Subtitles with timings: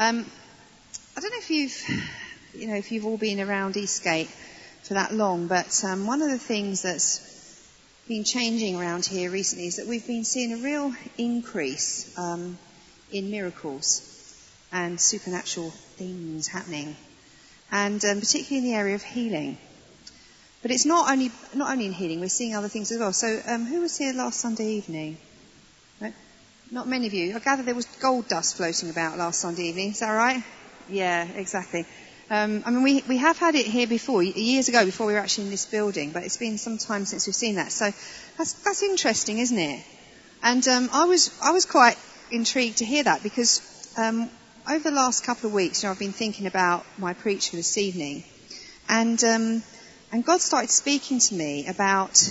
[0.00, 0.24] Um,
[1.16, 1.76] I don't know if you've,
[2.54, 4.28] you know, if you've all been around Eastgate
[4.84, 7.18] for that long, but um, one of the things that's
[8.06, 12.56] been changing around here recently is that we've been seeing a real increase um,
[13.10, 14.04] in miracles
[14.70, 16.94] and supernatural things happening,
[17.72, 19.58] and um, particularly in the area of healing.
[20.62, 23.12] But it's not only not only in healing; we're seeing other things as well.
[23.12, 25.18] So, um, who was here last Sunday evening?
[26.70, 26.80] No?
[26.80, 27.34] Not many of you.
[27.34, 29.90] I gather there was gold dust floating about last Sunday evening.
[29.90, 30.42] Is that right?
[30.88, 31.86] Yeah, exactly.
[32.30, 35.18] Um, I mean, we, we have had it here before, years ago, before we were
[35.18, 37.72] actually in this building, but it's been some time since we've seen that.
[37.72, 37.90] So
[38.36, 39.84] that's, that's interesting, isn't it?
[40.42, 41.96] And um, I was I was quite
[42.30, 44.30] intrigued to hear that because um,
[44.70, 47.56] over the last couple of weeks, you know, I've been thinking about my preach for
[47.56, 48.24] this evening,
[48.88, 49.62] and um,
[50.12, 52.22] and God started speaking to me about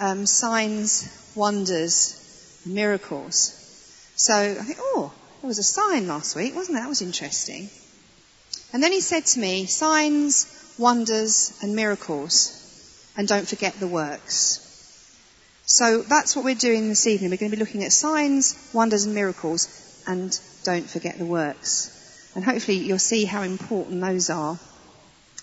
[0.00, 3.65] um, signs, wonders, miracles.
[4.16, 5.12] So I think, oh,
[5.42, 6.84] there was a sign last week, wasn't there?
[6.84, 7.68] That was interesting.
[8.72, 14.62] And then he said to me, signs, wonders, and miracles, and don't forget the works.
[15.66, 17.30] So that's what we're doing this evening.
[17.30, 22.32] We're going to be looking at signs, wonders, and miracles, and don't forget the works.
[22.34, 24.58] And hopefully you'll see how important those are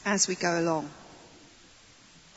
[0.03, 0.89] as we go along.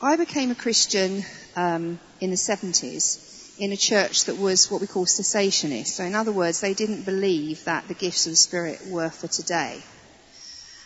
[0.01, 1.23] I became a Christian
[1.55, 5.87] um, in the 70s in a church that was what we call cessationist.
[5.87, 9.27] So in other words, they didn't believe that the gifts of the Spirit were for
[9.27, 9.81] today.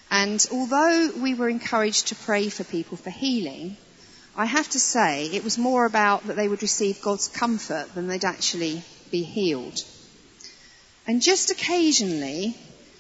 [0.10, 3.78] And although we were encouraged to pray for people for healing,
[4.36, 8.08] I have to say it was more about that they would receive God's comfort than
[8.08, 9.84] they'd actually be healed.
[11.08, 12.56] And just occasionally,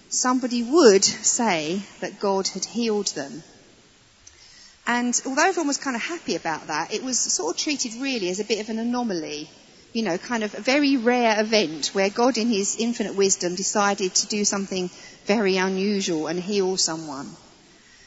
[0.09, 3.43] somebody would say that God had healed them.
[4.87, 8.29] And although everyone was kind of happy about that, it was sort of treated really
[8.29, 9.49] as a bit of an anomaly.
[9.93, 14.15] You know, kind of a very rare event where God in his infinite wisdom decided
[14.15, 14.89] to do something
[15.25, 17.35] very unusual and heal someone.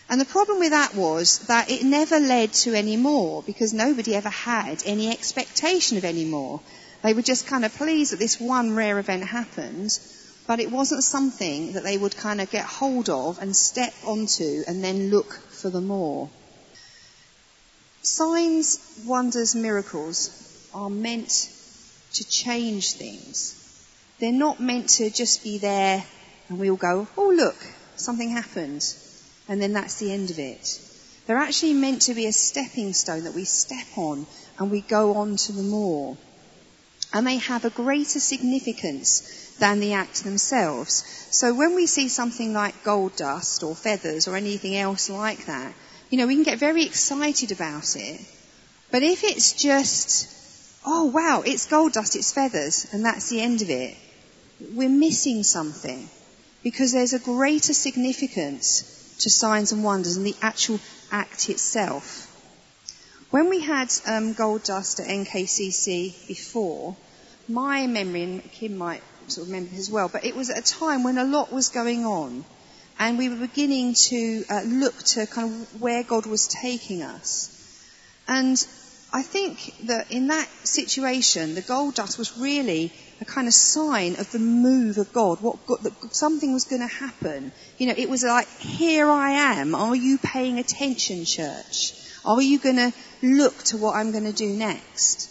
[0.09, 4.15] And the problem with that was that it never led to any more because nobody
[4.15, 6.61] ever had any expectation of any more.
[7.03, 9.99] They were just kind of pleased that this one rare event happened,
[10.47, 14.63] but it wasn't something that they would kind of get hold of and step onto
[14.67, 16.31] and then look for the more.
[18.03, 20.31] Signs, wonders, miracles
[20.75, 21.51] are meant
[22.15, 23.61] to change things.
[24.19, 26.05] They're not meant to just be there
[26.49, 27.57] and we all go, oh look,
[27.97, 28.85] something happened.
[29.49, 30.81] And then that's the end of it.
[31.27, 34.27] They're actually meant to be a stepping stone that we step on
[34.59, 36.17] and we go on to the more.
[37.13, 41.05] And they have a greater significance than the act themselves.
[41.31, 45.73] So when we see something like gold dust or feathers or anything else like that,
[46.11, 48.21] you know, we can get very excited about it.
[48.91, 50.29] But if it's just,
[50.85, 53.97] oh wow, it's gold dust, it's feathers, and that's the end of it,
[54.73, 56.09] we're missing something
[56.63, 60.81] because there's a greater significance to signs and wonders than the actual
[61.11, 62.31] act itself.
[63.31, 66.97] When we had um, gold dust at NKCC before,
[67.49, 70.63] my memory, and Kim might sort of remember as well, but it was at a
[70.63, 72.45] time when a lot was going on,
[72.99, 77.51] and we were beginning to uh, look to kind of where God was taking us.
[78.29, 78.57] And
[79.15, 84.17] I think that in that situation, the gold dust was really a kind of sign
[84.17, 87.53] of the move of God, what God, that something was going to happen.
[87.79, 89.31] You know, it was like, here I
[89.61, 89.77] am.
[89.77, 91.95] Are you paying attention, church?
[92.25, 92.93] Are you going to
[93.23, 95.31] look to what I'm going to do next?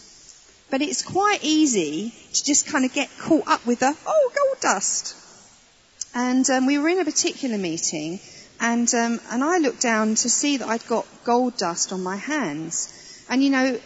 [0.71, 4.61] But it's quite easy to just kind of get caught up with the, oh, gold
[4.61, 5.13] dust.
[6.15, 8.21] And um, we were in a particular meeting,
[8.61, 12.15] and um, and I looked down to see that I'd got gold dust on my
[12.15, 13.02] hands.
[13.29, 13.79] And you know,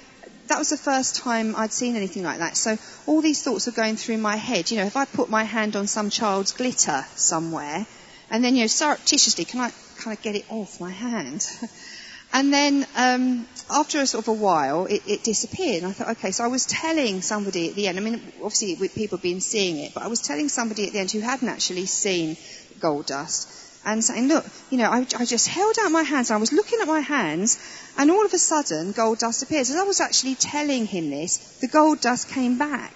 [0.48, 2.58] that was the first time I'd seen anything like that.
[2.58, 4.72] So all these thoughts were going through my head.
[4.72, 7.86] You know, if I put my hand on some child's glitter somewhere,
[8.30, 11.48] and then, you know, surreptitiously, can I kind of get it off my hand?
[12.34, 15.84] and then, um, after a sort of a while, it, it, disappeared.
[15.84, 18.76] And I thought, okay, so I was telling somebody at the end, I mean, obviously
[18.90, 21.48] people have been seeing it, but I was telling somebody at the end who hadn't
[21.48, 22.36] actually seen
[22.80, 23.50] gold dust,
[23.88, 26.52] and saying, look, you know, I, I, just held out my hands, and I was
[26.52, 27.58] looking at my hands,
[27.98, 29.62] and all of a sudden, gold dust appeared.
[29.62, 32.94] As I was actually telling him this, the gold dust came back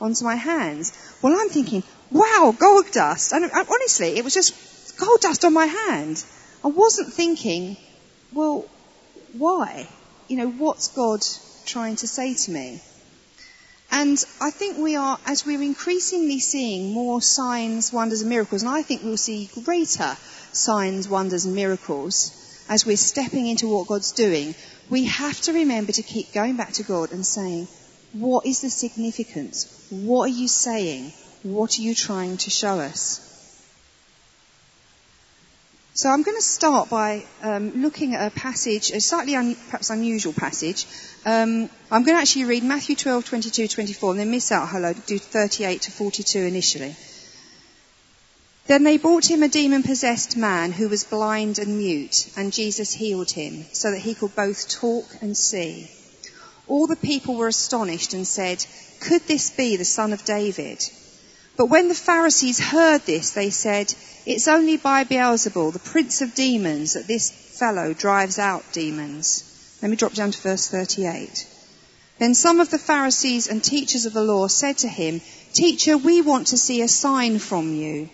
[0.00, 0.92] onto my hands.
[1.20, 3.32] Well, I'm thinking, wow, gold dust.
[3.34, 6.24] And uh, honestly, it was just gold dust on my hand.
[6.64, 7.76] I wasn't thinking,
[8.32, 8.64] well,
[9.34, 9.88] why?
[10.28, 11.20] You know, what's God
[11.66, 12.80] trying to say to me?
[13.90, 18.70] And I think we are, as we're increasingly seeing more signs, wonders and miracles, and
[18.70, 20.16] I think we'll see greater
[20.52, 22.36] signs, wonders and miracles
[22.70, 24.54] as we're stepping into what God's doing,
[24.88, 27.66] we have to remember to keep going back to God and saying,
[28.12, 29.88] what is the significance?
[29.90, 31.12] What are you saying?
[31.42, 33.26] What are you trying to show us?
[35.92, 39.90] So I'm going to start by um, looking at a passage, a slightly un, perhaps
[39.90, 40.86] unusual passage.
[41.26, 44.92] Um, I'm going to actually read Matthew 12, 22, 24, and then miss out hello,
[44.92, 46.94] do 38 to 42 initially.
[48.68, 52.92] Then they brought him a demon possessed man who was blind and mute, and Jesus
[52.92, 55.90] healed him, so that he could both talk and see.
[56.68, 58.64] All the people were astonished and said,
[59.00, 60.88] Could this be the son of David?
[61.60, 66.34] But when the Pharisees heard this, they said, It's only by Beelzebul, the prince of
[66.34, 69.44] demons, that this fellow drives out demons.
[69.82, 71.46] Let me drop down to verse 38.
[72.18, 75.20] Then some of the Pharisees and teachers of the law said to him,
[75.52, 78.08] Teacher, we want to see a sign from you.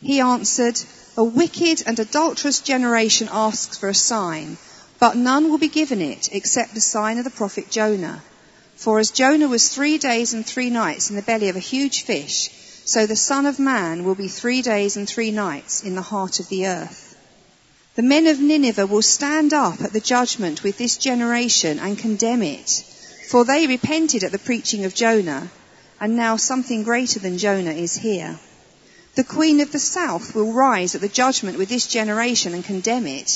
[0.00, 0.80] He answered,
[1.18, 4.56] A wicked and adulterous generation asks for a sign,
[4.98, 8.22] but none will be given it except the sign of the prophet Jonah.
[8.74, 12.04] For as Jonah was three days and three nights in the belly of a huge
[12.04, 12.48] fish,
[12.90, 16.40] so the Son of Man will be three days and three nights in the heart
[16.40, 17.14] of the earth.
[17.94, 22.42] The men of Nineveh will stand up at the judgment with this generation and condemn
[22.42, 22.82] it,
[23.28, 25.52] for they repented at the preaching of Jonah,
[26.00, 28.40] and now something greater than Jonah is here.
[29.14, 33.06] The queen of the south will rise at the judgment with this generation and condemn
[33.06, 33.30] it.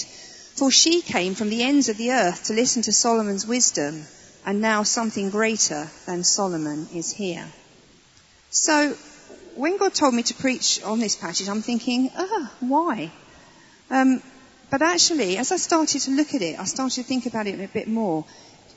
[0.56, 4.04] For she came from the ends of the earth to listen to Solomon's wisdom,
[4.44, 7.46] and now something greater than Solomon is here.
[8.50, 8.96] So,
[9.56, 13.10] when God told me to preach on this passage, I'm thinking, ah, why?
[13.90, 14.22] Um,
[14.70, 17.60] but actually, as I started to look at it, I started to think about it
[17.60, 18.24] a bit more.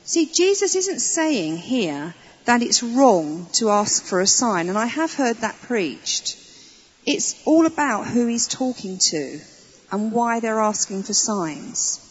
[0.04, 2.14] See, Jesus isn't saying here
[2.44, 6.36] that it's wrong to ask for a sign, and I have heard that preached.
[7.04, 9.40] It's all about who he's talking to
[9.90, 12.04] and why they're asking for signs.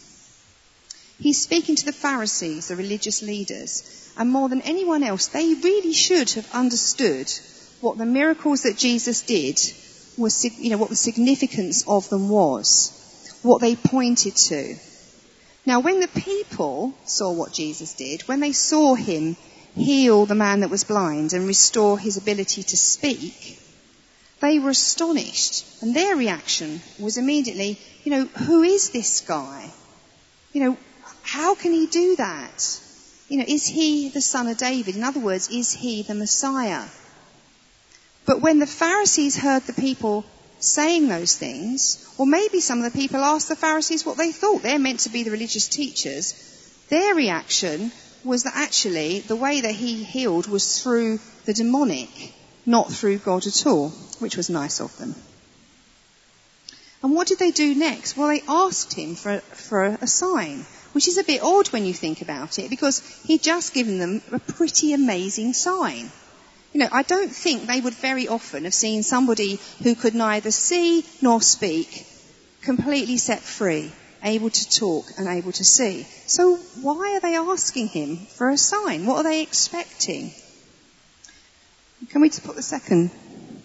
[1.20, 5.94] He's speaking to the Pharisees, the religious leaders, and more than anyone else, they really
[5.94, 7.32] should have understood
[7.82, 9.60] what the miracles that Jesus did
[10.18, 14.76] was, you know, what the significance of them was, what they pointed to.
[15.66, 19.36] Now, when the people saw what Jesus did, when they saw him
[19.76, 23.60] heal the man that was blind and restore his ability to speak,
[24.40, 29.70] they were astonished, and their reaction was immediately, you know, who is this guy?
[30.54, 30.78] You know,
[31.24, 32.80] how can he do that?
[33.30, 34.96] You know, is he the son of David?
[34.96, 36.86] In other words, is he the Messiah?
[38.28, 40.26] But when the Pharisees heard the people
[40.60, 44.62] saying those things, or maybe some of the people asked the Pharisees what they thought,
[44.62, 46.34] they're meant to be the religious teachers,
[46.90, 47.92] their reaction
[48.26, 52.10] was that actually the way that he healed was through the demonic
[52.66, 53.90] not through God at all,
[54.20, 55.16] which was nice of them.
[57.02, 58.18] And what did they do next?
[58.18, 61.94] Well, they asked him for, for a sign, which is a bit odd when you
[61.94, 66.12] think about it, because he'd just given them a pretty amazing sign.
[66.74, 70.52] You know, I don't think they would very often have seen somebody who could neither
[70.52, 72.06] see nor speak
[72.62, 73.92] completely set free,
[74.24, 76.06] able to talk and able to see.
[76.26, 79.06] So why are they asking him for a sign?
[79.06, 80.34] What are they expecting?
[82.10, 83.12] Can we just put the second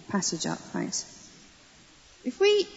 [0.09, 1.05] passage up, thanks?
[2.25, 2.69] If we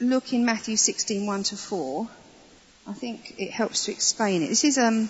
[0.00, 2.08] look in Matthew 16, 1 to 4,
[2.86, 4.48] I think it helps to explain it.
[4.48, 5.08] This is um,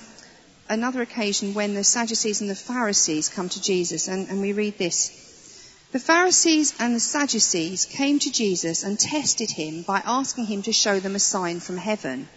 [0.69, 4.79] another occasion when the Sadducees and the Pharisees come to Jesus, and, and we read
[4.79, 5.11] this.
[5.93, 10.73] The Pharisees and the Sadducees came to Jesus and tested him by asking him to
[10.73, 12.29] show them a sign from heaven.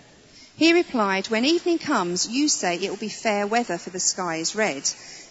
[0.58, 4.38] He replied, When evening comes, you say it will be fair weather, for the sky
[4.38, 4.84] is red.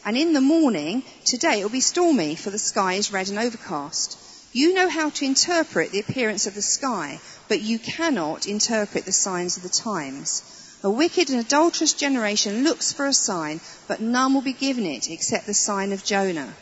[0.04, 3.38] And in the morning, today it will be stormy, for the sky is red and
[3.38, 4.18] overcast.
[4.52, 9.12] You know how to interpret the appearance of the sky, but you cannot interpret the
[9.12, 10.63] signs of the times.
[10.84, 15.08] A wicked and adulterous generation looks for a sign, but none will be given it
[15.08, 16.52] except the sign of Jonah.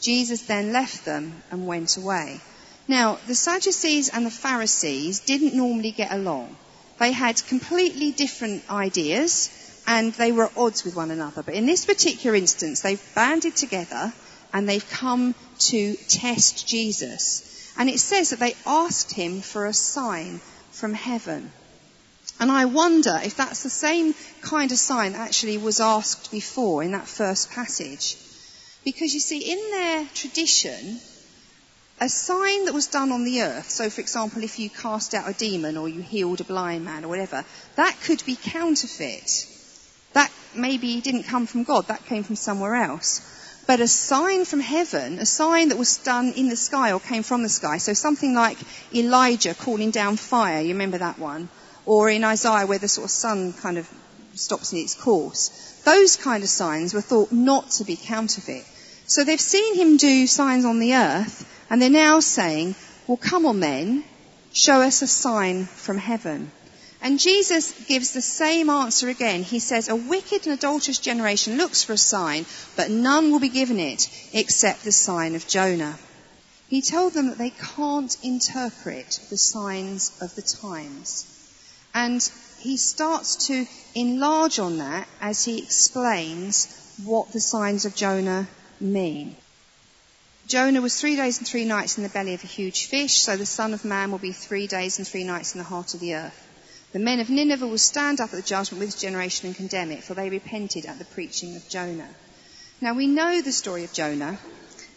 [0.00, 2.40] Jesus then left them and went away.
[2.88, 6.56] Now, the Sadducees and the Pharisees didn't normally get along.
[6.98, 9.50] They had completely different ideas
[9.86, 11.42] and they were at odds with one another.
[11.42, 14.10] But in this particular instance, they've banded together
[14.54, 15.34] and they've come
[15.68, 17.74] to test Jesus.
[17.76, 20.40] And it says that they asked him for a sign
[20.70, 21.52] from heaven.
[22.38, 26.82] And I wonder if that's the same kind of sign that actually was asked before
[26.82, 28.16] in that first passage.
[28.84, 31.00] Because you see, in their tradition,
[31.98, 35.28] a sign that was done on the earth, so for example, if you cast out
[35.28, 37.44] a demon or you healed a blind man or whatever,
[37.76, 39.46] that could be counterfeit.
[40.12, 43.22] That maybe didn't come from God, that came from somewhere else.
[43.66, 47.22] But a sign from heaven, a sign that was done in the sky or came
[47.22, 48.58] from the sky, so something like
[48.94, 51.48] Elijah calling down fire, you remember that one?
[51.86, 53.88] Or in Isaiah where the sort of sun kind of
[54.34, 55.80] stops in its course.
[55.84, 58.64] Those kind of signs were thought not to be counterfeit.
[59.06, 62.74] So they've seen him do signs on the earth, and they're now saying,
[63.06, 64.04] well, come on then,
[64.56, 66.50] Show us a sign from heaven.
[67.02, 69.42] And Jesus gives the same answer again.
[69.42, 73.50] He says, A wicked and adulterous generation looks for a sign, but none will be
[73.50, 75.98] given it except the sign of Jonah.
[76.68, 81.26] He told them that they can't interpret the signs of the times.
[81.96, 82.22] And
[82.60, 86.68] he starts to enlarge on that as he explains
[87.02, 88.46] what the signs of Jonah
[88.78, 89.34] mean.
[90.46, 93.38] Jonah was three days and three nights in the belly of a huge fish, so
[93.38, 96.00] the Son of Man will be three days and three nights in the heart of
[96.00, 96.46] the earth.
[96.92, 99.90] The men of Nineveh will stand up at the judgment with this generation and condemn
[99.90, 102.10] it, for they repented at the preaching of Jonah.
[102.82, 104.38] Now we know the story of Jonah.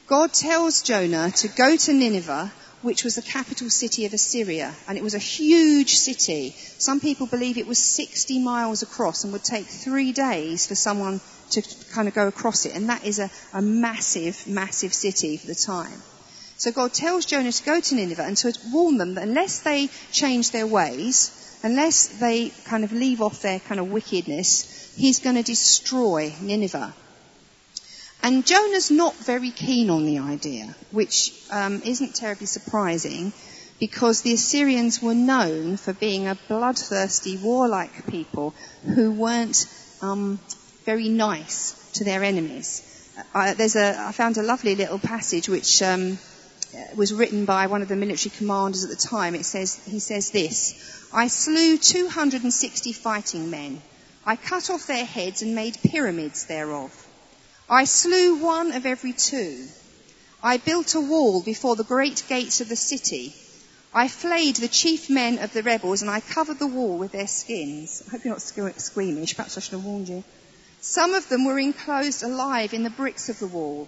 [0.06, 4.98] God tells Jonah to go to Nineveh, which was the capital city of Assyria, and
[4.98, 6.56] it was a huge city.
[6.78, 11.20] Some people believe it was 60 miles across and would take three days for someone
[11.52, 15.48] to kind of go across it, and that is a, a massive, massive city for
[15.48, 16.02] the time.
[16.58, 19.88] So God tells Jonah to go to Nineveh and to warn them that unless they
[20.12, 25.36] change their ways, unless they kind of leave off their kind of wickedness, he's going
[25.36, 26.94] to destroy Nineveh.
[28.22, 33.32] And Jonah's not very keen on the idea, which um, isn't terribly surprising
[33.80, 39.66] because the Assyrians were known for being a bloodthirsty, warlike people who weren't
[40.02, 40.40] um,
[40.86, 42.84] very nice to their enemies.
[43.34, 46.18] I, there's a, I found a lovely little passage which um,
[46.96, 49.34] was written by one of the military commanders at the time.
[49.34, 53.82] It says, he says this, I slew 260 fighting men.
[54.26, 56.92] I cut off their heads and made pyramids thereof.
[57.72, 59.68] I slew one of every two.
[60.42, 63.36] I built a wall before the great gates of the city.
[63.94, 67.28] I flayed the chief men of the rebels and I covered the wall with their
[67.28, 68.02] skins.
[68.08, 69.36] I hope you're not squeamish.
[69.36, 70.24] Perhaps I should have warned you.
[70.82, 73.88] Some of them were enclosed alive in the bricks of the wall.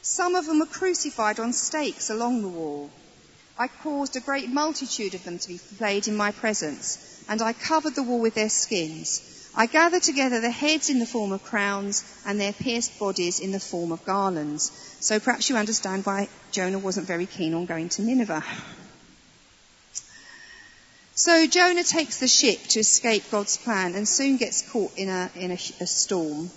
[0.00, 2.88] Some of them were crucified on stakes along the wall.
[3.58, 7.52] I caused a great multitude of them to be flayed in my presence, and I
[7.52, 9.37] covered the wall with their skins.
[9.54, 13.50] I gather together the heads in the form of crowns and their pierced bodies in
[13.50, 14.70] the form of garlands.
[15.00, 18.44] So perhaps you understand why Jonah wasn't very keen on going to Nineveh.
[21.14, 25.30] So Jonah takes the ship to escape God's plan and soon gets caught in a,
[25.34, 26.50] in a, a storm.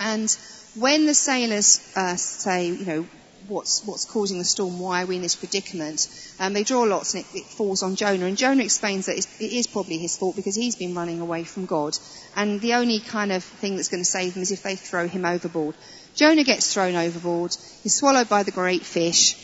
[0.00, 0.34] And
[0.74, 3.06] when the sailors uh, say, you know,
[3.48, 6.08] what's, what's causing the storm, why are we in this predicament,
[6.38, 8.26] um, they draw lots and it, it, falls on Jonah.
[8.26, 11.66] And Jonah explains that it is probably his fault because he's been running away from
[11.66, 11.96] God.
[12.36, 15.08] And the only kind of thing that's going to save him is if they throw
[15.08, 15.74] him overboard.
[16.14, 19.36] Jonah gets thrown overboard, is swallowed by the great fish,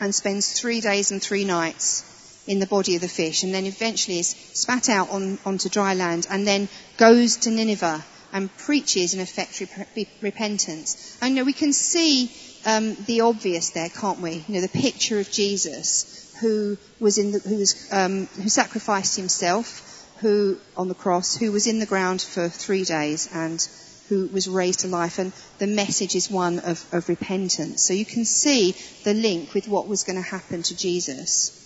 [0.00, 2.04] and spends three days and three nights
[2.46, 5.92] in the body of the fish and then eventually is spat out on, onto dry
[5.92, 6.66] land and then
[6.96, 9.62] goes to Nineveh and preaches and effects
[10.20, 11.18] repentance.
[11.22, 12.30] You know, we can see
[12.66, 14.44] um, the obvious there, can't we?
[14.46, 19.16] You know, the picture of Jesus who was in the, who was, um, who sacrificed
[19.16, 23.66] himself, who on the cross, who was in the ground for three days and
[24.08, 25.18] who was raised to life.
[25.18, 27.82] And the message is one of, of repentance.
[27.82, 31.64] So you can see the link with what was going to happen to Jesus.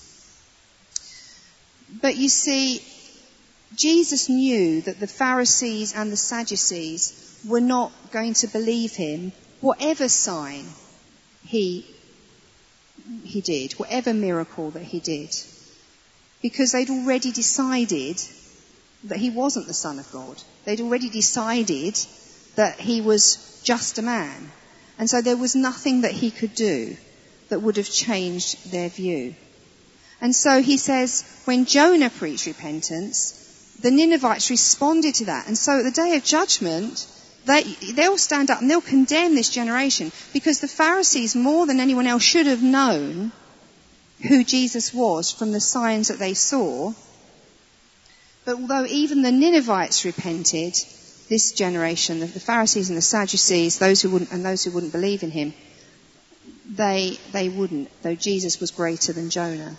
[2.01, 2.83] But you see,
[3.77, 10.09] Jesus knew that the Pharisees and the Sadducees were not going to believe him, whatever
[10.09, 10.67] sign
[11.45, 11.87] he,
[13.25, 15.35] he did, whatever miracle that he did.
[16.41, 18.21] Because they'd already decided
[19.05, 20.43] that he wasn't the Son of God.
[20.65, 21.99] They'd already decided
[22.57, 24.51] that he was just a man.
[24.99, 26.97] And so there was nothing that he could do
[27.49, 29.35] that would have changed their view.
[30.21, 33.42] And so he says, when Jonah preached repentance,
[33.81, 35.47] the Ninevites responded to that.
[35.47, 37.07] And so at the day of judgment,
[37.47, 42.07] they, they'll stand up and they'll condemn this generation because the Pharisees, more than anyone
[42.07, 43.33] else, should have known
[44.29, 46.93] who Jesus was from the signs that they saw.
[48.45, 50.75] But although even the Ninevites repented,
[51.29, 55.23] this generation, the Pharisees and the Sadducees, those who wouldn't, and those who wouldn't believe
[55.23, 55.55] in him,
[56.69, 59.77] they, they wouldn't, though Jesus was greater than Jonah.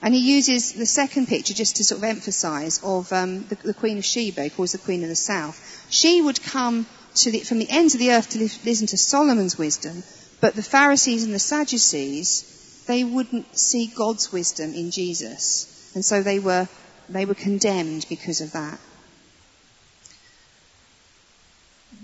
[0.00, 3.74] And he uses the second picture just to sort of emphasize of um, the, the,
[3.74, 5.86] Queen of Sheba, calls the Queen of the South.
[5.90, 10.04] She would come the, from the ends of the earth to listen to Solomon's wisdom,
[10.40, 15.92] but the Pharisees and the Sadducees, they wouldn't see God's wisdom in Jesus.
[15.96, 16.68] And so they were,
[17.08, 18.78] they were condemned because of that.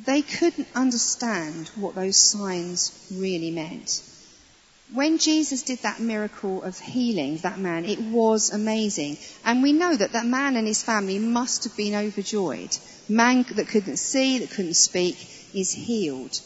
[0.05, 4.03] They couldn't understand what those signs really meant
[4.95, 9.19] when Jesus did that miracle of healing that man, it was amazing.
[9.45, 12.77] And we know that that man and his family must have been overjoyed.
[13.09, 15.17] Man that couldn't see, that couldn't speak,
[15.53, 16.41] is healed.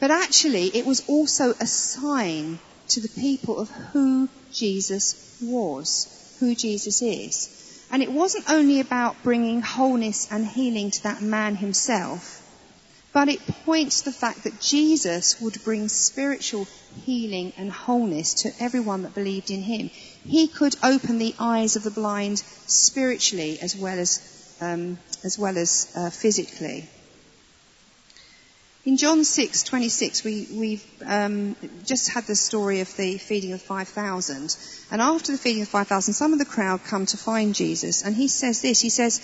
[0.00, 6.54] But actually, it was also a sign to the people of who Jesus was, who
[6.54, 7.86] Jesus is.
[7.90, 12.41] And it wasn't only about bringing wholeness and healing to that man himself,
[13.12, 16.66] but it points to the fact that Jesus would bring spiritual
[17.04, 19.90] healing and wholeness to everyone that believed in him.
[20.24, 25.58] He could open the eyes of the blind spiritually as well as, um, as, well
[25.58, 26.88] as uh, physically.
[28.84, 34.56] In John 6:26, we, we've um, just had the story of the feeding of 5,000.
[34.90, 38.02] And after the feeding of 5,000, some of the crowd come to find Jesus.
[38.02, 39.20] And he says this, he says,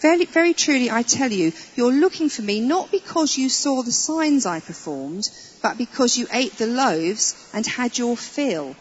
[0.00, 3.90] very, very truly I tell you, you're looking for me not because you saw the
[3.90, 5.28] signs I performed,
[5.60, 8.76] but because you ate the loaves and had your fill.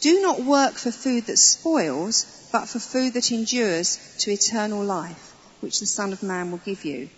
[0.00, 5.34] Do not work for food that spoils, but for food that endures to eternal life,
[5.60, 7.10] which the Son of Man will give you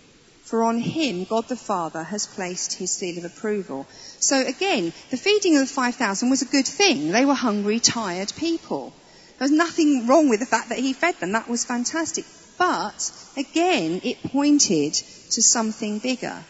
[0.49, 3.85] for on him God the Father has placed his seal of approval.
[4.19, 7.11] So again, the feeding of the 5,000 was a good thing.
[7.11, 8.91] They were hungry, tired people.
[9.37, 11.33] There was nothing wrong with the fact that he fed them.
[11.33, 12.25] That was fantastic.
[12.57, 16.43] But again, it pointed to something bigger.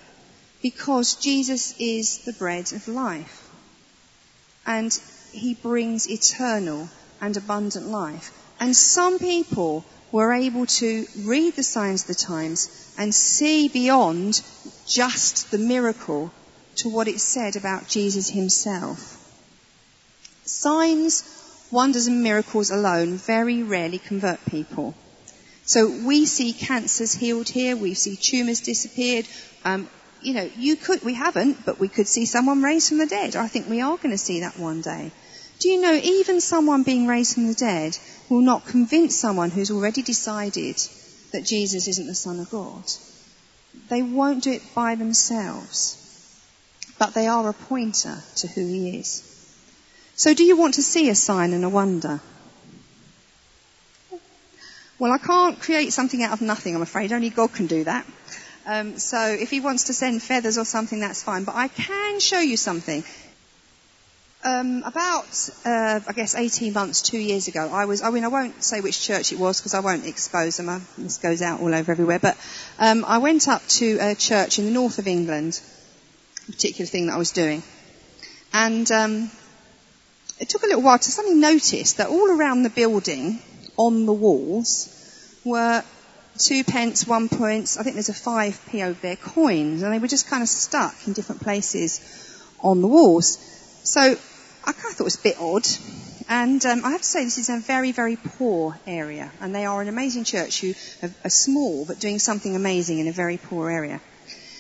[0.62, 3.50] Because Jesus is the bread of life.
[4.66, 4.98] And
[5.34, 6.90] he brings eternal
[7.20, 8.32] and abundant life.
[8.60, 14.42] And some people were able to read the signs of the times and see beyond
[14.88, 16.32] just the miracle
[16.76, 19.16] to what it said about Jesus himself.
[20.46, 21.24] Signs,
[21.72, 24.96] wonders and miracles alone very rarely convert people.
[25.66, 29.28] So we see cancers healed here, we see tumours disappeared.
[29.64, 29.88] Um,
[30.22, 33.36] you know, you could, we haven't, but we could see someone raised from the dead.
[33.36, 35.12] I think we are going to see that one day.
[35.60, 37.98] Do you know, even someone being raised from the dead
[38.30, 40.78] will not convince someone who's already decided
[41.32, 42.84] that Jesus isn't the Son of God.
[43.90, 45.98] They won't do it by themselves,
[46.98, 49.26] but they are a pointer to who he is.
[50.16, 52.22] So do you want to see a sign and a wonder?
[54.98, 57.12] Well, I can't create something out of nothing, I'm afraid.
[57.12, 58.06] Only God can do that.
[58.66, 61.44] Um, so if he wants to send feathers or something, that's fine.
[61.44, 63.04] But I can show you something.
[64.42, 68.30] Um, about, uh, I guess, 18 months, two years ago, I was, I mean, I
[68.30, 70.70] won't say which church it was because I won't expose them.
[70.70, 72.20] I, this goes out all over everywhere.
[72.20, 72.38] But
[72.80, 75.60] um, I went up to a church in the north of England,
[76.48, 77.64] a particular thing that I was doing.
[78.54, 79.30] And um,
[80.40, 83.42] it took a little while to suddenly notice that all around the building,
[83.76, 84.88] on the walls,
[85.44, 85.84] were
[86.38, 89.84] two pence, one pence, I think there's a five p over there, coins.
[89.84, 92.00] And they were just kind of stuck in different places
[92.62, 93.38] on the walls.
[93.84, 94.18] So
[94.64, 95.68] I kind of thought it was a bit odd.
[96.28, 99.66] And um, I have to say, this is a very, very poor area, and they
[99.66, 103.70] are an amazing church who are, small but doing something amazing in a very poor
[103.70, 104.00] area.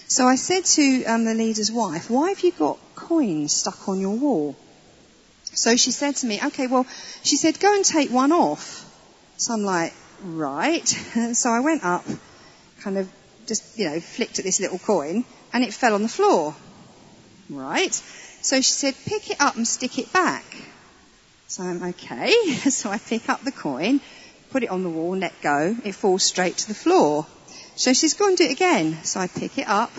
[0.07, 3.99] So I said to um, the leader's wife, "Why have you got coins stuck on
[3.99, 4.55] your wall?"
[5.53, 6.87] So she said to me, "Okay, well,"
[7.21, 8.83] she said, "Go and take one off."
[9.37, 10.87] So I'm like, "Right."
[11.33, 12.05] so I went up,
[12.81, 13.11] kind of
[13.45, 16.55] just you know flicked at this little coin, and it fell on the floor.
[17.47, 17.93] Right.
[18.41, 20.45] So she said, pick it up and stick it back.
[21.47, 22.31] So I'm okay.
[22.69, 24.01] so I pick up the coin,
[24.51, 25.75] put it on the wall, let go.
[25.83, 27.25] It falls straight to the floor.
[27.75, 29.03] So she's going to do it again.
[29.03, 29.91] So I pick it up,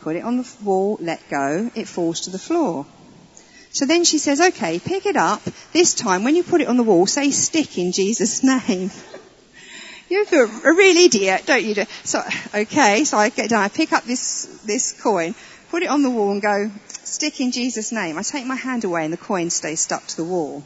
[0.00, 1.70] put it on the wall, let go.
[1.74, 2.86] It falls to the floor.
[3.70, 5.42] So then she says, okay, pick it up.
[5.72, 8.90] This time, when you put it on the wall, say stick in Jesus' name.
[10.08, 11.84] You're a real idiot, don't you?
[12.02, 12.22] So,
[12.54, 15.34] okay, so I get down, I pick up this, this coin,
[15.70, 16.70] put it on the wall and go,
[17.04, 18.18] stick in Jesus' name.
[18.18, 20.62] I take my hand away and the coin stays stuck to the wall.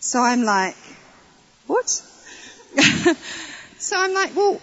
[0.00, 0.76] So I'm like,
[1.66, 1.88] what?
[3.78, 4.60] so I'm like, well,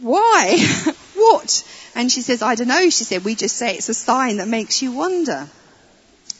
[0.00, 0.56] why?
[1.14, 1.64] what?
[1.94, 2.90] And she says, I don't know.
[2.90, 5.48] She said, we just say it's a sign that makes you wonder.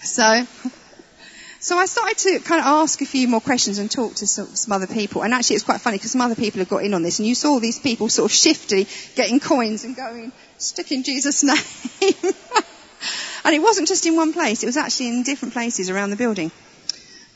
[0.03, 0.47] So,
[1.65, 4.55] so I started to kind of ask a few more questions and talk to some,
[4.55, 5.25] some other people.
[5.25, 7.27] And actually it's quite funny because some other people have got in on this and
[7.27, 11.43] you saw these people sort of shifty getting coins and going, stick in Jesus'
[12.03, 12.35] name.
[13.47, 16.17] And it wasn't just in one place, it was actually in different places around the
[16.17, 16.53] building.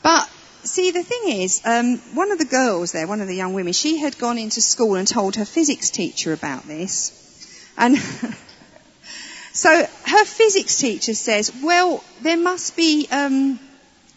[0.03, 0.29] But
[0.63, 3.73] see, the thing is, um, one of the girls there, one of the young women,
[3.73, 7.73] she had gone into school and told her physics teacher about this.
[7.75, 7.97] And
[9.53, 9.71] so
[10.05, 13.59] her physics teacher says, well, there must be um,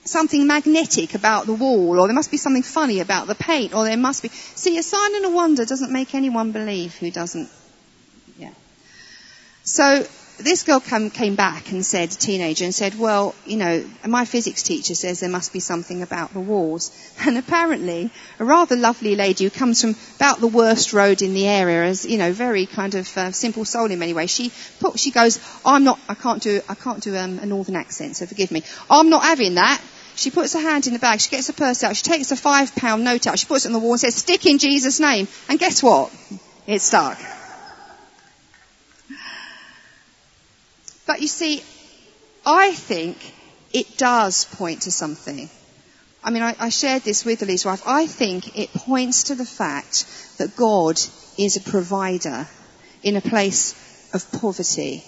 [0.05, 3.85] something magnetic about the wall, or there must be something funny about the paint, or
[3.85, 4.29] there must be.
[4.29, 7.49] See, a sign and a wonder doesn't make anyone believe who doesn't.
[8.37, 8.53] Yeah.
[9.65, 10.07] So
[10.39, 14.63] this girl come, came back and said, teenager, and said, well, you know, my physics
[14.63, 16.91] teacher says there must be something about the walls.
[17.25, 18.11] And apparently,
[18.41, 22.05] a rather lovely lady who comes from about the worst road in the area, as,
[22.05, 24.51] you know, very kind of uh, simple soul in many ways, she
[24.97, 28.27] she goes, I'm not, I can't do, I can't do um, a northern accent, so
[28.27, 28.65] forgive me.
[28.91, 29.81] I'm not having that.
[30.17, 32.37] She puts her hand in the bag, she gets her purse out, she takes a
[32.37, 35.01] five pound note out, she puts it on the wall and says, stick in Jesus'
[35.01, 35.29] name.
[35.49, 36.13] And guess what?
[36.67, 37.19] It stuck.
[41.07, 41.63] But you see,
[42.47, 43.17] I think
[43.73, 45.51] it does point to something.
[46.25, 47.83] I mean, I, I shared this with Elise wife.
[47.85, 50.07] I think it points to the fact
[50.39, 51.01] that God
[51.37, 52.47] is a provider
[53.03, 53.75] in a place
[54.15, 55.05] of poverty.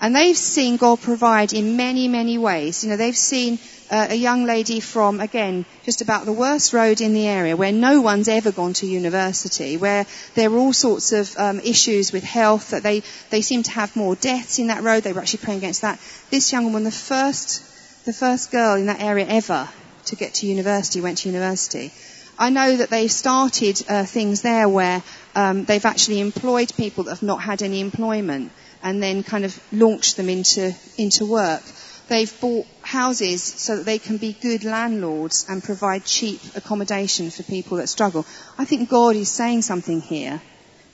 [0.00, 2.84] And they've seen God provide in many, many ways.
[2.84, 3.58] You know, they've seen
[3.90, 7.72] uh, a young lady from, again, just about the worst road in the area where
[7.72, 12.24] no one's ever gone to university, where there are all sorts of um, issues with
[12.24, 15.02] health, that they, they seem to have more deaths in that road.
[15.02, 15.98] They were actually praying against that.
[16.30, 19.68] This young woman, the first, the first girl in that area ever
[20.06, 21.90] to get to university, went to university.
[22.38, 25.02] I know that they've started uh, things there where
[25.34, 29.58] um, they've actually employed people that have not had any employment and then kind of
[29.72, 31.62] launch them into, into work.
[32.08, 37.42] They've bought houses so that they can be good landlords and provide cheap accommodation for
[37.42, 38.24] people that struggle.
[38.58, 40.40] I think God is saying something here.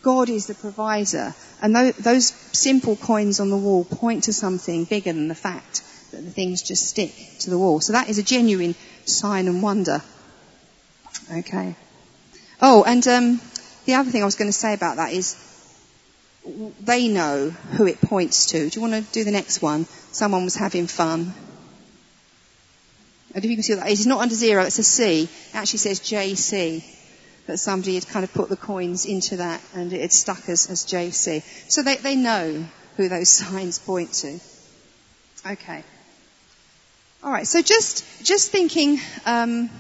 [0.02, 1.34] God is the provider.
[1.60, 6.24] And those simple coins on the wall point to something bigger than the fact that
[6.24, 7.80] the things just stick to the wall.
[7.80, 10.02] So that is a genuine sign and wonder.
[11.30, 11.76] Okay.
[12.60, 13.40] Oh, and um,
[13.84, 15.34] the other thing I was going to say about that is
[16.80, 18.68] they know who it points to.
[18.68, 19.86] Do you want to do the next one?
[20.10, 21.32] Someone was having fun.
[23.34, 23.90] I don't know if you can see that.
[23.90, 25.22] It's not under zero, it's a C.
[25.22, 26.84] It actually says JC.
[27.46, 30.70] That somebody had kind of put the coins into that and it had stuck as,
[30.70, 31.42] as JC.
[31.68, 32.64] So they, they know
[32.96, 34.38] who those signs point to.
[35.44, 35.82] Okay.
[37.24, 39.70] Alright, so just, just thinking, um,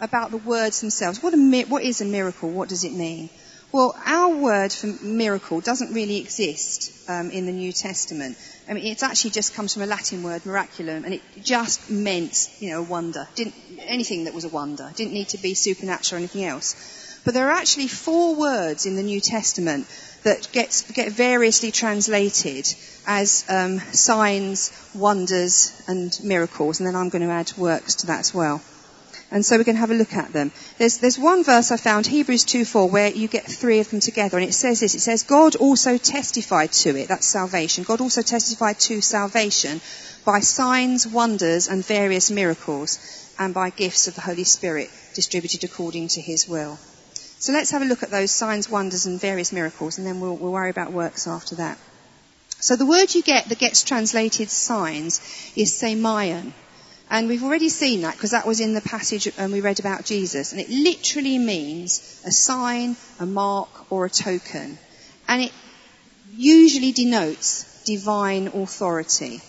[0.00, 1.22] about the words themselves.
[1.22, 1.32] What,
[1.68, 2.50] what is a miracle?
[2.50, 3.30] What does it mean?
[3.76, 8.38] Well, our word for miracle doesn't really exist um, in the New Testament.
[8.66, 12.48] I mean, it actually just comes from a Latin word, miraculum, and it just meant,
[12.58, 13.28] you know, a wonder.
[13.34, 14.90] Didn't, anything that was a wonder.
[14.96, 17.20] Didn't need to be supernatural or anything else.
[17.26, 19.86] But there are actually four words in the New Testament
[20.22, 22.66] that gets, get variously translated
[23.06, 26.80] as um, signs, wonders, and miracles.
[26.80, 28.62] And then I'm going to add works to that as well.
[29.30, 30.52] And so we're going to have a look at them.
[30.78, 34.38] There's, there's one verse I found, Hebrews 2.4, where you get three of them together.
[34.38, 37.82] And it says this, it says, God also testified to it, that's salvation.
[37.84, 39.80] God also testified to salvation
[40.24, 46.08] by signs, wonders, and various miracles, and by gifts of the Holy Spirit distributed according
[46.08, 46.78] to his will.
[47.38, 50.36] So let's have a look at those signs, wonders, and various miracles, and then we'll,
[50.36, 51.78] we'll worry about works after that.
[52.58, 55.20] So the word you get that gets translated signs
[55.54, 56.52] is semeion.
[57.08, 60.04] And we've already seen that because that was in the passage and we read about
[60.04, 60.52] Jesus.
[60.52, 64.78] And it literally means a sign, a mark, or a token.
[65.28, 65.52] And it
[66.36, 69.40] usually denotes divine authority.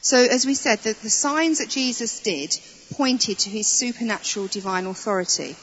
[0.00, 2.56] So as we said, the, the signs that Jesus did
[2.92, 5.56] pointed to his supernatural divine authority.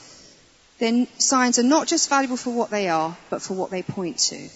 [0.80, 4.18] Then signs are not just valuable for what they are, but for what they point
[4.20, 4.50] to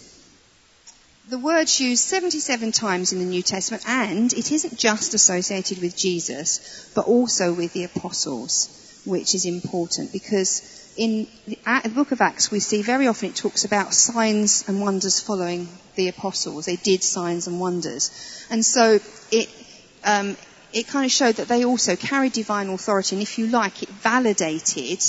[1.29, 5.97] the word's used 77 times in the New Testament, and it isn't just associated with
[5.97, 11.57] Jesus, but also with the apostles, which is important because in the,
[11.93, 16.07] book of Acts we see very often it talks about signs and wonders following the
[16.07, 16.65] apostles.
[16.65, 18.47] They did signs and wonders.
[18.49, 18.99] And so
[19.31, 19.49] it,
[20.05, 20.37] um,
[20.71, 23.89] it kind of showed that they also carried divine authority, and if you like, it
[23.89, 25.03] validated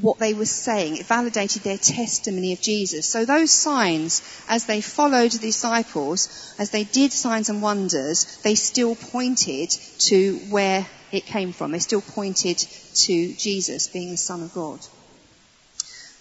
[0.00, 0.96] what they were saying.
[0.96, 3.08] It validated their testimony of Jesus.
[3.08, 8.54] So those signs, as they followed the disciples, as they did signs and wonders, they
[8.54, 11.72] still pointed to where it came from.
[11.72, 14.80] They still pointed to Jesus being the Son of God.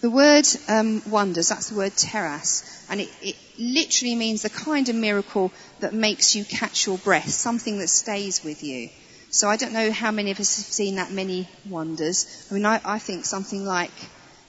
[0.01, 4.89] The word um, wonders, that's the word teras, and it, it literally means the kind
[4.89, 8.89] of miracle that makes you catch your breath, something that stays with you.
[9.34, 12.46] So I don't know how many of us have seen that many wonders.
[12.52, 13.91] I mean, I, I think something like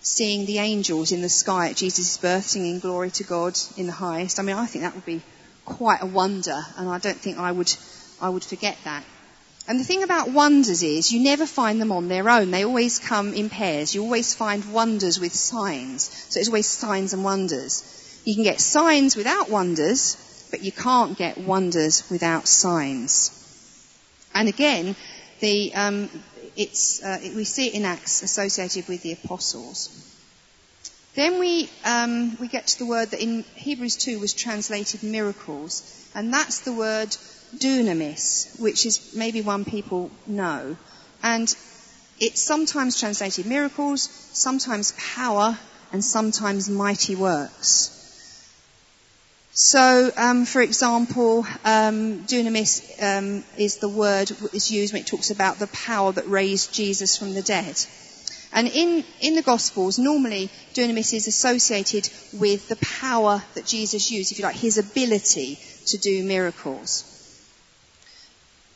[0.00, 3.92] seeing the angels in the sky at Jesus' birth, singing glory to God in the
[3.92, 4.40] highest.
[4.40, 5.22] I mean, I think that would be
[5.64, 7.72] quite a wonder, and I don't think I would,
[8.20, 9.04] I would forget that.
[9.68, 12.50] And the thing about wonders is you never find them on their own.
[12.50, 13.94] They always come in pairs.
[13.94, 16.02] You always find wonders with signs.
[16.02, 18.20] So it's always signs and wonders.
[18.24, 23.38] You can get signs without wonders, but you can't get wonders without signs.
[24.34, 24.96] And again,
[25.40, 26.10] the, um,
[26.56, 30.08] it's, uh, we see it in Acts associated with the apostles.
[31.14, 35.82] Then we, um, we get to the word that in Hebrews 2 was translated miracles,
[36.14, 37.08] and that's the word
[37.56, 40.76] dunamis, which is maybe one people know.
[41.22, 41.54] And
[42.18, 45.58] it's sometimes translated miracles, sometimes power,
[45.92, 48.01] and sometimes mighty works.
[49.54, 55.30] So, um, for example, um, dunamis um, is the word is used when it talks
[55.30, 57.76] about the power that raised Jesus from the dead.
[58.54, 64.32] And in, in the Gospels, normally dunamis is associated with the power that Jesus used,
[64.32, 67.04] if you like, his ability to do miracles.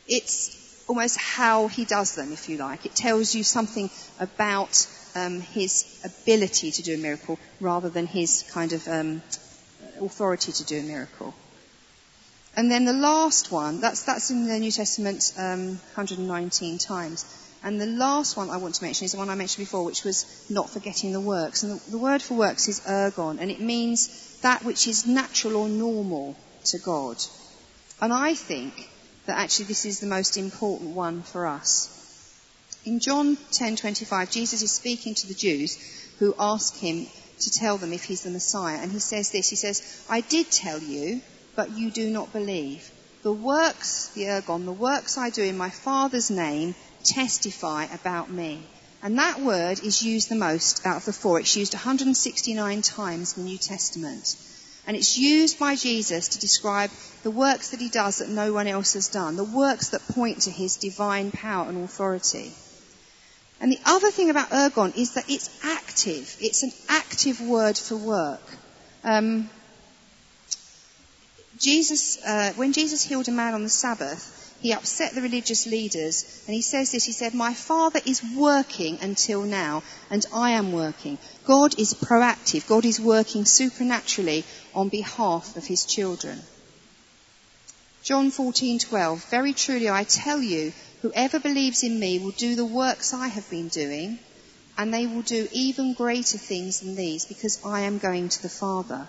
[0.07, 2.85] It's almost how he does them, if you like.
[2.85, 8.43] It tells you something about um, his ability to do a miracle rather than his
[8.51, 9.23] kind of um,
[10.01, 11.33] authority to do a miracle.
[12.55, 17.25] And then the last one, that's, that's in the New Testament um, 119 times.
[17.63, 20.03] And the last one I want to mention is the one I mentioned before, which
[20.03, 21.63] was not forgetting the works.
[21.63, 25.55] And the, the word for works is ergon, and it means that which is natural
[25.55, 27.17] or normal to God.
[28.01, 28.89] And I think
[29.25, 31.93] that actually this is the most important one for us.
[32.85, 35.77] In John 10:25, Jesus is speaking to the Jews
[36.19, 37.07] who ask him
[37.39, 39.49] to tell them if he's the Messiah, and he says this.
[39.49, 41.21] He says, "I did tell you,
[41.55, 42.89] but you do not believe.
[43.23, 48.67] The works, the ergon, the works I do in my Father's name testify about me."
[49.03, 51.39] And that word is used the most out of the four.
[51.39, 54.35] It's used 169 times in the New Testament.
[54.87, 58.67] And it's used by Jesus to describe the works that he does that no one
[58.67, 62.55] else has done, the works that point to his divine power and authority.
[63.59, 66.37] And the other thing about ergon is that it's active.
[66.39, 68.43] It's an active word for work.
[69.03, 69.49] Um,
[71.57, 76.43] Jesus, uh, when Jesus healed a man on the Sabbath, he upset the religious leaders,
[76.45, 80.71] and he says this, he said, My Father is working until now, and I am
[80.71, 81.17] working.
[81.45, 82.67] God is proactive.
[82.67, 86.41] God is working supernaturally on behalf of his children.
[88.03, 93.13] John 14:12 Very truly I tell you whoever believes in me will do the works
[93.13, 94.19] I have been doing
[94.77, 98.49] and they will do even greater things than these because I am going to the
[98.49, 99.07] Father.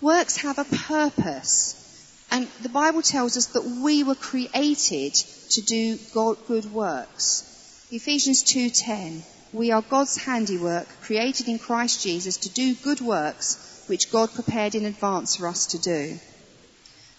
[0.00, 1.82] Works have a purpose.
[2.30, 5.14] And the Bible tells us that we were created
[5.50, 7.86] to do good works.
[7.90, 9.22] Ephesians 2:10
[9.52, 14.74] We are God's handiwork, created in Christ Jesus to do good works which God prepared
[14.74, 16.18] in advance for us to do.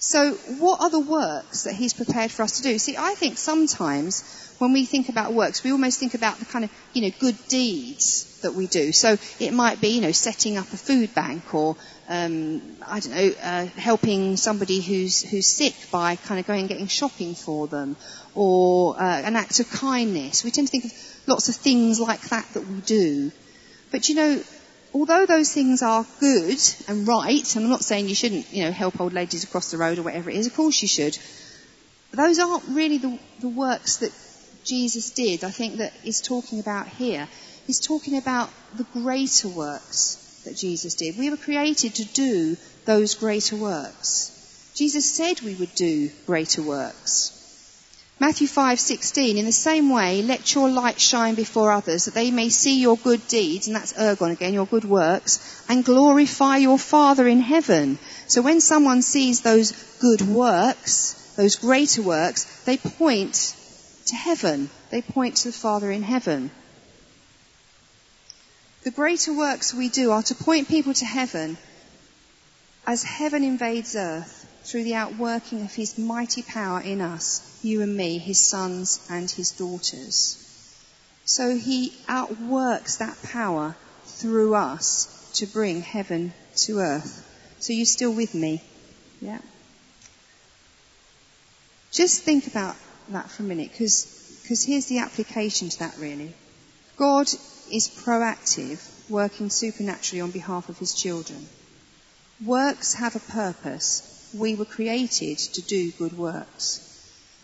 [0.08, 2.80] So what are the works that he's prepared for us to do?
[2.80, 4.24] See, I think sometimes
[4.58, 7.38] when we think about works, we almost think about the kind of, you know, good
[7.50, 8.94] deeds that we do.
[8.94, 11.76] So it might be, you know, setting up a food bank or,
[12.08, 16.70] um, I don't know, uh, helping somebody who's, who's sick by kind of going and
[16.70, 17.98] getting shopping for them
[18.34, 20.42] or uh, an act of kindness.
[20.42, 20.92] We tend to think of
[21.28, 23.34] lots of things like that that we do.
[23.92, 24.42] But you know,
[24.94, 28.72] although those things are good and right, and I'm not saying you shouldn't, you know,
[28.72, 31.18] help old ladies across the road or whatever it is, of course you should,
[32.12, 34.12] those aren't really the, the works that
[34.64, 37.28] Jesus did, I think that he's talking about here.
[37.66, 41.18] He's talking about the greater works that Jesus did.
[41.18, 44.72] We were created to do those greater works.
[44.76, 47.37] Jesus said we would do greater works.
[48.20, 52.50] Matthew 5:16 in the same way let your light shine before others that they may
[52.50, 55.38] see your good deeds and that's ergon again your good works
[55.70, 58.00] and glorify your father in heaven.
[58.28, 63.56] So when someone sees those good works those greater works they point
[64.08, 64.70] to heaven.
[64.90, 66.50] They point to the father in heaven.
[68.84, 71.58] The greater works we do are to point people to heaven
[72.88, 74.37] as heaven invades earth
[74.68, 79.32] through the outworking of his mighty power in us, you and me, his sons and
[79.32, 80.44] his daughters.
[81.24, 87.24] So he outworks that power through us to bring heaven to earth.
[87.60, 88.62] So you still with me?
[89.22, 89.40] Yeah.
[91.92, 92.76] Just think about
[93.10, 96.34] that for a minute, because here's the application to that really.
[96.98, 97.28] God
[97.72, 101.48] is proactive, working supernaturally on behalf of his children.
[102.46, 106.84] Works have a purpose, we were created to do good works.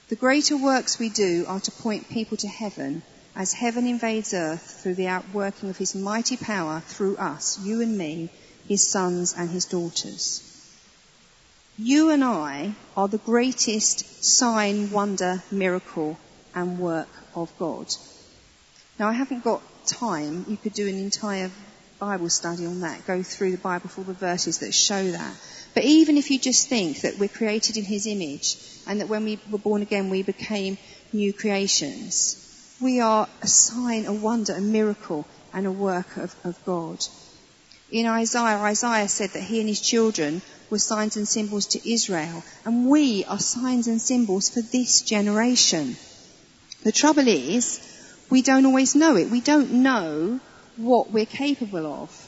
[0.09, 3.03] The greater works we do are to point people to heaven
[3.35, 7.97] as heaven invades earth through the outworking of his mighty power through us, you and
[7.97, 8.29] me,
[8.67, 10.49] his sons and his daughters.
[11.77, 16.19] You and I are the greatest sign, wonder, miracle
[16.53, 17.87] and work of God.
[18.99, 20.45] Now I haven't got time.
[20.47, 21.49] You could do an entire
[21.99, 25.35] Bible study on that, go through the Bible for the verses that show that.
[25.73, 29.23] But even if you just think that we're created in His image and that when
[29.25, 30.77] we were born again we became
[31.11, 36.63] new creations, we are a sign, a wonder, a miracle and a work of, of
[36.65, 37.03] God.
[37.91, 42.43] In Isaiah, Isaiah said that he and his children were signs and symbols to Israel
[42.65, 45.95] and we are signs and symbols for this generation.
[46.83, 47.79] The trouble is,
[48.29, 49.29] we don't always know it.
[49.29, 50.39] We don't know
[50.75, 52.22] what we're capable of.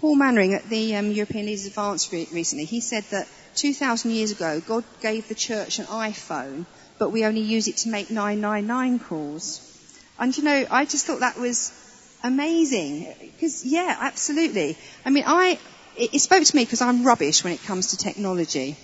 [0.00, 4.30] Paul Manwaring at the um, European Leaders Advance re- recently, he said that 2,000 years
[4.30, 6.66] ago, God gave the church an iPhone,
[6.98, 9.60] but we only use it to make 999 calls.
[10.18, 11.72] And you know, I just thought that was
[12.22, 13.14] amazing.
[13.20, 14.76] Because, yeah, absolutely.
[15.04, 15.58] I mean, I,
[15.96, 18.76] it, it spoke to me because I'm rubbish when it comes to technology.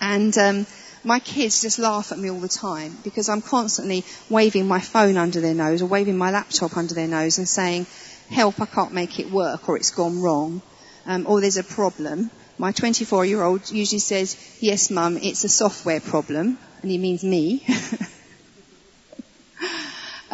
[0.00, 0.66] And, um,
[1.04, 5.18] my kids just laugh at me all the time because I'm constantly waving my phone
[5.18, 7.86] under their nose or waving my laptop under their nose and saying,
[8.30, 10.62] help, I can't make it work or it's gone wrong
[11.06, 12.30] um, or there's a problem.
[12.58, 17.24] My 24 year old usually says, yes mum, it's a software problem and he means
[17.24, 17.64] me.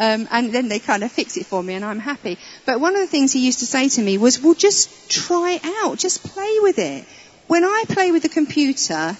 [0.01, 2.39] Um, and then they kind of fix it for me and I'm happy.
[2.65, 5.59] But one of the things he used to say to me was, well, just try
[5.61, 5.99] it out.
[5.99, 7.05] Just play with it.
[7.45, 9.15] When I play with the computer,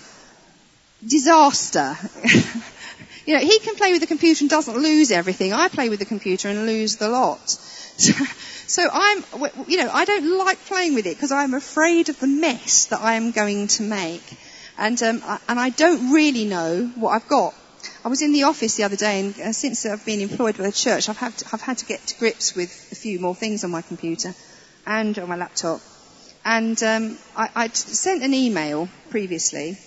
[1.06, 1.96] disaster.
[3.28, 5.54] you know, he can play with the computer and doesn't lose everything.
[5.54, 7.60] I play with the computer and lose the lot.
[8.72, 9.26] So, I'm,
[9.68, 13.02] you know, I don't like playing with it because I'm afraid of the mess that
[13.02, 14.24] I am going to make.
[14.78, 17.54] And, um, and I don't really know what I've got.
[18.06, 20.64] I was in the office the other day, and uh, since I've been employed by
[20.64, 23.36] the church, I've had, to, I've had to get to grips with a few more
[23.36, 24.34] things on my computer
[24.86, 25.82] and on my laptop.
[26.46, 29.78] And um, I, I'd sent an email previously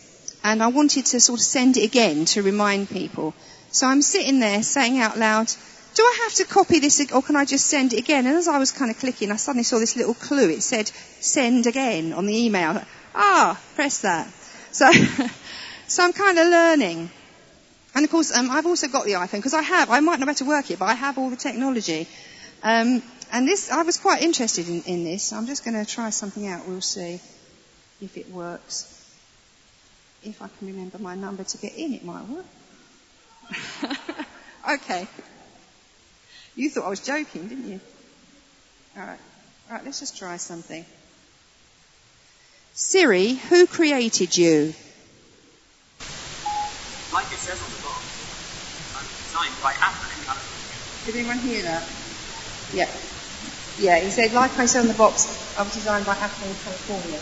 [0.45, 3.33] and I wanted to sort of send it again to remind people.
[3.71, 5.51] So I'm sitting there saying out loud,
[5.95, 8.27] do I have to copy this or can I just send it again?
[8.27, 10.51] And as I was kind of clicking, I suddenly saw this little clue.
[10.51, 10.89] It said
[11.21, 12.83] send again on the email.
[13.15, 14.29] Ah, press that.
[14.73, 14.91] So,
[15.87, 17.11] so I'm kind of learning.
[17.95, 19.91] And of course, um, I've also got the iPhone because I have.
[19.91, 22.09] I might not be able to work it, but I have all the technology.
[22.63, 25.33] Um, and this, I was quite interested in, in this.
[25.33, 26.67] I'm just going to try something out.
[26.67, 27.21] We'll see
[28.01, 28.95] if it works
[30.25, 32.47] if I can remember my number to get in, it might work.
[34.71, 35.07] okay.
[36.57, 37.81] You thought I was joking, didn't you?
[38.97, 39.19] Alright.
[39.69, 40.85] Alright, let's just try something.
[42.75, 44.75] Siri, who created you?
[47.13, 48.03] Like it says on the box,
[48.95, 51.07] I'm designed by Apple in California.
[51.07, 51.89] Did anyone hear that?
[52.73, 52.91] Yeah.
[53.79, 56.55] Yeah, he said, like I said on the box, I was designed by Apple in
[56.57, 57.21] California.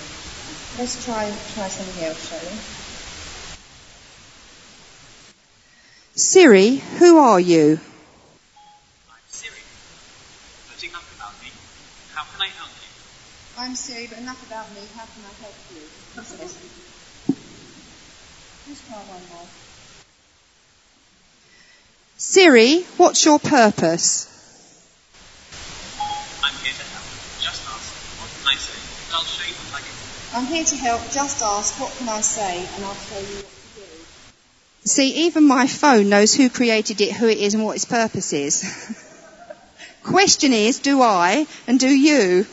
[0.78, 2.56] Let's try try something else, shall we?
[6.14, 7.80] Siri, who are you?
[10.82, 11.48] But enough about me.
[12.12, 13.62] How can I help you?
[13.62, 14.80] I'm Siri, but enough about me.
[14.96, 15.82] How can I help you?
[16.16, 16.34] Let's
[18.88, 19.46] try one more.
[22.16, 24.26] Siri, what's your purpose?
[26.42, 27.06] I'm here to help.
[27.38, 27.94] Just ask.
[28.18, 28.78] What can I say?
[29.14, 30.36] I'll show you what I can do.
[30.36, 31.10] I'm here to help.
[31.12, 32.66] Just ask, what can I say?
[32.74, 33.86] And I'll show you what to do.
[34.86, 38.32] See, even my phone knows who created it, who it is, and what its purpose
[38.32, 38.98] is.
[40.02, 42.46] Question is, do I and do you?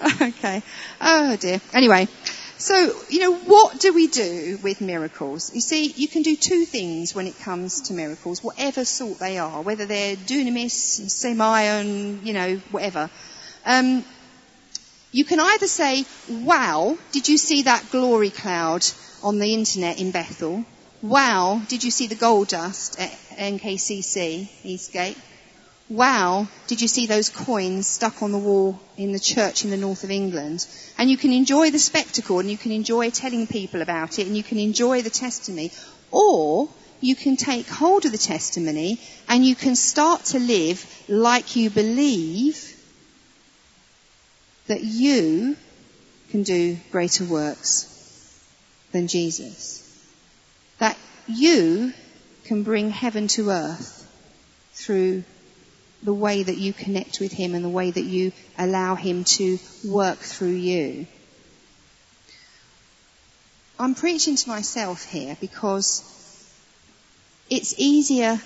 [0.20, 0.62] okay.
[1.00, 1.60] Oh dear.
[1.72, 2.08] Anyway,
[2.62, 5.52] so, you know, what do we do with miracles?
[5.52, 9.38] You see, you can do two things when it comes to miracles, whatever sort they
[9.38, 13.10] are, whether they're dunamis, semeion, you know, whatever.
[13.66, 14.04] Um,
[15.10, 18.86] you can either say, wow, did you see that glory cloud
[19.24, 20.64] on the internet in Bethel?
[21.02, 25.18] Wow, did you see the gold dust at NKCC, Eastgate?
[25.88, 29.76] Wow, did you see those coins stuck on the wall in the church in the
[29.76, 30.64] north of England?
[30.96, 34.36] And you can enjoy the spectacle and you can enjoy telling people about it and
[34.36, 35.72] you can enjoy the testimony.
[36.12, 36.68] Or
[37.00, 41.68] you can take hold of the testimony and you can start to live like you
[41.68, 42.80] believe
[44.68, 45.56] that you
[46.30, 47.88] can do greater works
[48.92, 49.81] than Jesus.
[50.82, 51.92] That you
[52.42, 54.04] can bring heaven to earth
[54.72, 55.22] through
[56.02, 59.60] the way that you connect with Him and the way that you allow Him to
[59.86, 61.06] work through you.
[63.78, 66.02] I'm preaching to myself here because
[67.48, 68.40] it's easier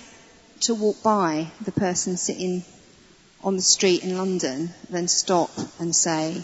[0.59, 2.63] to walk by the person sitting
[3.43, 6.43] on the street in London than stop and say,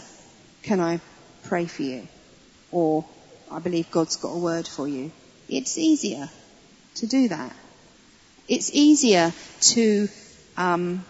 [0.64, 1.00] can I
[1.44, 2.08] pray for you?
[2.72, 3.04] Or
[3.48, 5.12] I believe God's got a word for you.
[5.48, 6.28] It's easier
[6.96, 7.54] to do that.
[8.48, 10.08] It's easier to
[10.56, 11.04] um,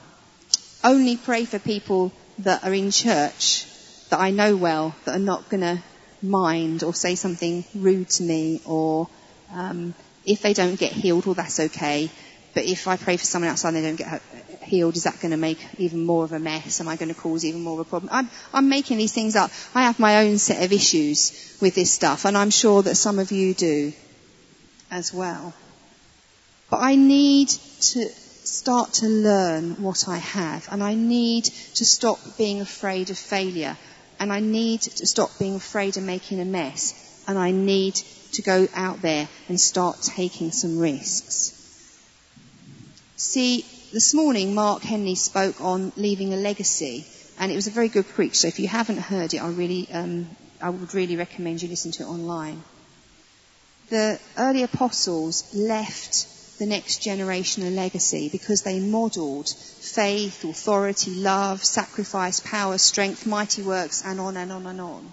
[0.82, 3.66] only pray for people that are in church
[4.10, 5.82] that I know well, that are not going to
[6.22, 9.08] mind or say something rude to me, or
[9.52, 12.10] um, if they don't get healed, well, that's okay.
[12.54, 14.22] But if I pray for someone outside and they don't get
[14.62, 16.80] healed, is that going to make even more of a mess?
[16.80, 18.10] Am I going to cause even more of a problem?
[18.12, 19.50] I'm, I'm making these things up.
[19.74, 23.18] I have my own set of issues with this stuff, and I'm sure that some
[23.18, 23.92] of you do
[24.94, 25.52] as well.
[26.70, 28.08] But I need to
[28.44, 30.68] start to learn what I have.
[30.70, 33.76] And I need to stop being afraid of failure.
[34.20, 36.94] And I need to stop being afraid of making a mess.
[37.26, 37.96] And I need
[38.32, 41.50] to go out there and start taking some risks.
[43.16, 47.04] See, this morning Mark Henley spoke on leaving a legacy.
[47.38, 48.38] And it was a very good preach.
[48.38, 50.28] So if you haven't heard it, I really, um,
[50.60, 52.62] I would really recommend you listen to it online.
[53.94, 61.62] The early apostles left the next generation a legacy because they modelled faith, authority, love,
[61.62, 65.12] sacrifice, power, strength, mighty works, and on and on and on.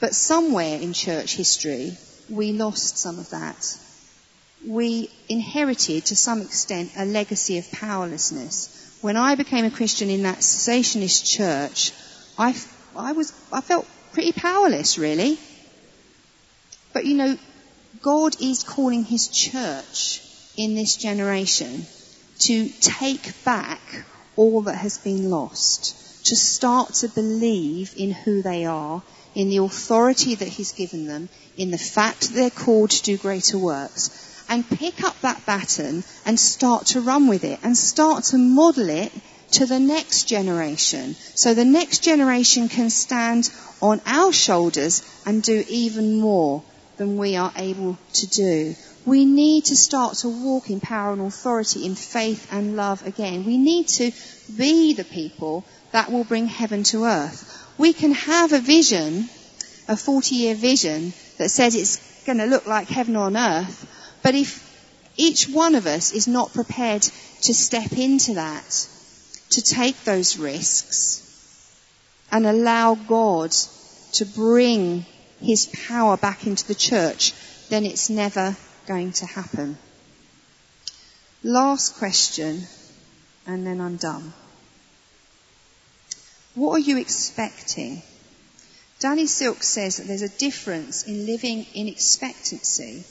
[0.00, 1.96] But somewhere in church history,
[2.28, 3.78] we lost some of that.
[4.66, 8.98] We inherited, to some extent, a legacy of powerlessness.
[9.00, 11.92] When I became a Christian in that cessationist church,
[12.36, 12.52] I,
[12.96, 15.38] I was, I felt pretty powerless, really.
[16.92, 17.38] But you know,
[18.02, 20.22] God is calling His church
[20.56, 21.86] in this generation
[22.38, 28.64] to take back all that has been lost, to start to believe in who they
[28.64, 29.02] are,
[29.34, 31.28] in the authority that He's given them,
[31.58, 36.02] in the fact that they're called to do greater works, and pick up that baton
[36.24, 39.12] and start to run with it and start to model it
[39.52, 41.16] to the next generation.
[41.34, 43.50] So the next generation can stand
[43.82, 46.64] on our shoulders and do even more
[47.00, 48.74] than we are able to do.
[49.06, 53.46] We need to start to walk in power and authority in faith and love again.
[53.46, 54.12] We need to
[54.54, 57.40] be the people that will bring heaven to earth.
[57.78, 59.30] We can have a vision,
[59.88, 64.34] a 40 year vision that says it's going to look like heaven on earth, but
[64.34, 64.50] if
[65.16, 68.88] each one of us is not prepared to step into that,
[69.52, 71.22] to take those risks,
[72.30, 73.52] and allow God
[74.12, 75.06] to bring
[75.40, 77.32] his power back into the church,
[77.68, 79.78] then it's never going to happen.
[81.42, 82.62] Last question,
[83.46, 84.32] and then I'm done.
[86.54, 88.02] What are you expecting?
[88.98, 93.04] Danny Silk says that there's a difference in living in expectancy.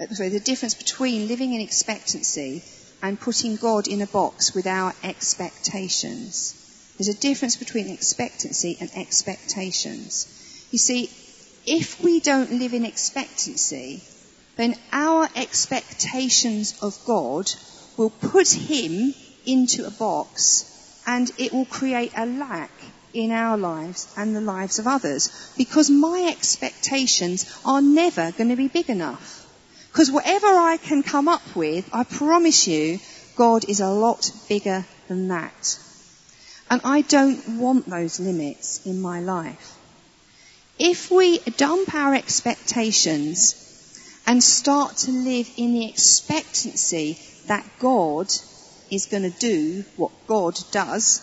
[0.00, 2.62] Uh, sorry, the difference between living in expectancy
[3.02, 6.94] and putting God in a box with our expectations.
[6.98, 10.68] There's a difference between expectancy and expectations.
[10.70, 11.10] You see,
[11.68, 14.02] if we don't live in expectancy,
[14.56, 17.50] then our expectations of God
[17.98, 19.14] will put him
[19.44, 22.70] into a box and it will create a lack
[23.12, 28.56] in our lives and the lives of others because my expectations are never going to
[28.56, 29.46] be big enough.
[29.92, 32.98] Because whatever I can come up with, I promise you,
[33.36, 35.78] God is a lot bigger than that.
[36.70, 39.77] And I don't want those limits in my life.
[40.78, 43.64] If we dump our expectations
[44.28, 47.18] and start to live in the expectancy
[47.48, 48.28] that God
[48.88, 51.20] is going to do what God does,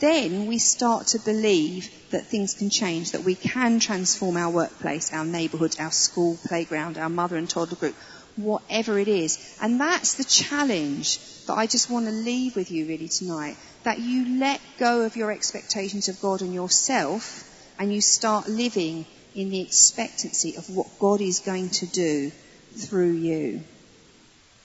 [0.00, 5.14] then we start to believe that things can change, that we can transform our workplace,
[5.14, 7.94] our neighbourhood, our school, playground, our mother and toddler group,
[8.36, 9.56] whatever it is.
[9.62, 13.56] And that's the challenge that I just want to leave with you really tonight.
[13.84, 17.45] That you let go of your expectations of God and yourself
[17.78, 22.30] and you start living in the expectancy of what God is going to do
[22.74, 23.62] through you.